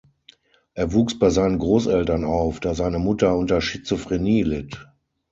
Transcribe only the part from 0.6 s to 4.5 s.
Er wuchs bei seinen Großeltern auf, da seine Mutter unter Schizophrenie